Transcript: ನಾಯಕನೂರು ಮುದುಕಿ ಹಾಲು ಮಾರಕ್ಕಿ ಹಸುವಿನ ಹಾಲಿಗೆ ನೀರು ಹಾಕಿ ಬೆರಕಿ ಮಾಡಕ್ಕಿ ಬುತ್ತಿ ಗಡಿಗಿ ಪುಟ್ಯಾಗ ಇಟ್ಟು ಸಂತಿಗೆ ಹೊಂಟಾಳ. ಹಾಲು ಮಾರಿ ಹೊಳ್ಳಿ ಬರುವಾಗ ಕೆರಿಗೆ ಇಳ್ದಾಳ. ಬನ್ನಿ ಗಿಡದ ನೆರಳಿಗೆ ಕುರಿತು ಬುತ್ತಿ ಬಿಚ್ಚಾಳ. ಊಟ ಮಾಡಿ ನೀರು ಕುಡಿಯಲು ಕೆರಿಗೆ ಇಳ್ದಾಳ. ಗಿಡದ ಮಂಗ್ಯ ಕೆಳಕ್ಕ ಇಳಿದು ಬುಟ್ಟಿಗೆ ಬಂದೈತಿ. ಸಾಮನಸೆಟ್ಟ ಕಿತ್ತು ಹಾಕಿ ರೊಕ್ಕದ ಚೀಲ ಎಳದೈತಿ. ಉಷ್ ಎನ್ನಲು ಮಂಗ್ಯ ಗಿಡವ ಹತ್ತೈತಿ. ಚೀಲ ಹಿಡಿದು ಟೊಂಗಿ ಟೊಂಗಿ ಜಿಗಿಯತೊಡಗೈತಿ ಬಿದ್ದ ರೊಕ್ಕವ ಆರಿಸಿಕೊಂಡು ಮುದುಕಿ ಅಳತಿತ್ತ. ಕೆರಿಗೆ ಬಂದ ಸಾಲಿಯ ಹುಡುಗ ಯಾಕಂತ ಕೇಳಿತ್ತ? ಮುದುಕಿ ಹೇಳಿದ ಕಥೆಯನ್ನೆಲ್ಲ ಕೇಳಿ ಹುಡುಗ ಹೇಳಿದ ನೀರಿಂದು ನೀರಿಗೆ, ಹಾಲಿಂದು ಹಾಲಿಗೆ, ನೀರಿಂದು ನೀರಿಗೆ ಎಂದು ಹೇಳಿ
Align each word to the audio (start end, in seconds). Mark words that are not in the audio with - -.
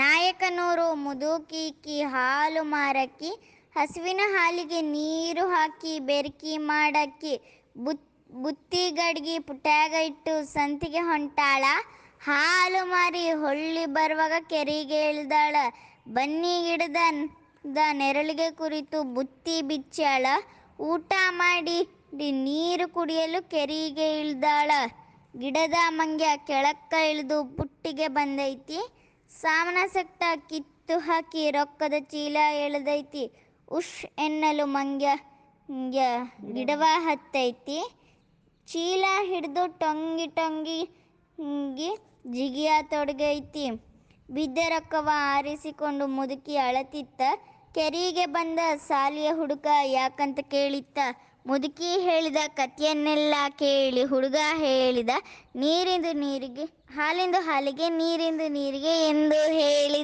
ನಾಯಕನೂರು 0.00 0.86
ಮುದುಕಿ 1.04 1.64
ಹಾಲು 2.12 2.62
ಮಾರಕ್ಕಿ 2.74 3.30
ಹಸುವಿನ 3.76 4.22
ಹಾಲಿಗೆ 4.34 4.80
ನೀರು 4.94 5.44
ಹಾಕಿ 5.48 5.92
ಬೆರಕಿ 6.08 6.54
ಮಾಡಕ್ಕಿ 6.70 7.34
ಬುತ್ತಿ 8.30 8.90
ಗಡಿಗಿ 8.90 9.36
ಪುಟ್ಯಾಗ 9.48 9.94
ಇಟ್ಟು 10.08 10.32
ಸಂತಿಗೆ 10.52 11.02
ಹೊಂಟಾಳ. 11.10 11.64
ಹಾಲು 12.26 12.82
ಮಾರಿ 12.86 13.24
ಹೊಳ್ಳಿ 13.42 13.84
ಬರುವಾಗ 13.96 14.36
ಕೆರಿಗೆ 14.52 15.00
ಇಳ್ದಾಳ. 15.10 15.56
ಬನ್ನಿ 16.08 16.54
ಗಿಡದ 16.66 16.96
ನೆರಳಿಗೆ 17.92 18.50
ಕುರಿತು 18.60 19.02
ಬುತ್ತಿ 19.14 19.62
ಬಿಚ್ಚಾಳ. 19.62 20.26
ಊಟ 20.90 21.12
ಮಾಡಿ 21.42 21.78
ನೀರು 22.46 22.86
ಕುಡಿಯಲು 22.88 23.40
ಕೆರಿಗೆ 23.50 24.08
ಇಳ್ದಾಳ. 24.20 24.70
ಗಿಡದ 25.38 25.78
ಮಂಗ್ಯ 25.90 26.26
ಕೆಳಕ್ಕ 26.48 26.94
ಇಳಿದು 27.12 27.38
ಬುಟ್ಟಿಗೆ 27.56 28.08
ಬಂದೈತಿ. 28.18 28.80
ಸಾಮನಸೆಟ್ಟ 29.32 30.22
ಕಿತ್ತು 30.50 30.98
ಹಾಕಿ 30.98 31.50
ರೊಕ್ಕದ 31.50 31.96
ಚೀಲ 32.12 32.36
ಎಳದೈತಿ. 32.64 33.24
ಉಷ್ 33.68 33.96
ಎನ್ನಲು 34.18 34.66
ಮಂಗ್ಯ 34.66 35.08
ಗಿಡವ 36.54 36.84
ಹತ್ತೈತಿ. 37.06 37.78
ಚೀಲ 38.68 39.04
ಹಿಡಿದು 39.30 39.64
ಟೊಂಗಿ 39.80 40.26
ಟೊಂಗಿ 40.38 40.80
ಜಿಗಿಯತೊಡಗೈತಿ 42.34 43.64
ಬಿದ್ದ 44.28 44.58
ರೊಕ್ಕವ 44.68 45.08
ಆರಿಸಿಕೊಂಡು 45.34 46.04
ಮುದುಕಿ 46.06 46.56
ಅಳತಿತ್ತ. 46.56 47.22
ಕೆರಿಗೆ 47.74 48.26
ಬಂದ 48.26 48.58
ಸಾಲಿಯ 48.86 49.30
ಹುಡುಗ 49.32 49.66
ಯಾಕಂತ 49.84 50.40
ಕೇಳಿತ್ತ? 50.50 50.98
ಮುದುಕಿ 51.46 51.88
ಹೇಳಿದ 52.00 52.36
ಕಥೆಯನ್ನೆಲ್ಲ 52.46 53.34
ಕೇಳಿ 53.58 54.04
ಹುಡುಗ 54.04 54.38
ಹೇಳಿದ 54.56 55.10
ನೀರಿಂದು 55.56 56.12
ನೀರಿಗೆ, 56.12 56.64
ಹಾಲಿಂದು 56.96 57.40
ಹಾಲಿಗೆ, 57.40 57.88
ನೀರಿಂದು 57.88 58.46
ನೀರಿಗೆ 58.48 58.94
ಎಂದು 59.08 59.40
ಹೇಳಿ 59.52 60.00